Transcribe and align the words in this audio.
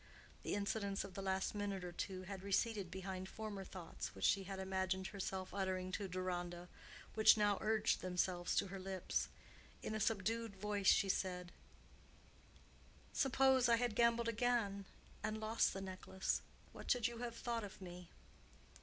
The 0.41 0.55
incidents 0.55 1.03
of 1.03 1.13
the 1.13 1.21
last 1.21 1.53
minute 1.53 1.83
or 1.83 1.91
two 1.91 2.23
had 2.23 2.41
receded 2.41 2.89
behind 2.89 3.29
former 3.29 3.63
thoughts 3.63 4.15
which 4.15 4.25
she 4.25 4.45
had 4.45 4.57
imagined 4.57 5.05
herself 5.05 5.53
uttering 5.53 5.91
to 5.91 6.07
Deronda, 6.07 6.69
which 7.13 7.37
now 7.37 7.59
urged 7.61 8.01
themselves 8.01 8.55
to 8.55 8.69
her 8.69 8.79
lips. 8.79 9.27
In 9.83 9.93
a 9.93 9.99
subdued 9.99 10.55
voice, 10.55 10.87
she 10.89 11.07
said, 11.07 11.51
"Suppose 13.13 13.69
I 13.69 13.75
had 13.75 13.93
gambled 13.95 14.27
again, 14.27 14.85
and 15.21 15.39
lost 15.39 15.71
the 15.71 15.81
necklace 15.81 16.37
again, 16.39 16.69
what 16.71 16.89
should 16.89 17.07
you 17.07 17.19
have 17.19 17.35
thought 17.35 17.63
of 17.63 17.79
me?" 17.79 18.09